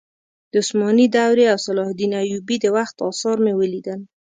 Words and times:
د 0.51 0.53
عثماني 0.63 1.05
دورې 1.15 1.45
او 1.53 1.57
صلاح 1.65 1.87
الدین 1.91 2.11
ایوبي 2.21 2.57
د 2.61 2.65
وخت 2.77 2.95
اثار 3.09 3.37
مې 3.45 3.53
ولیدل. 3.59 3.99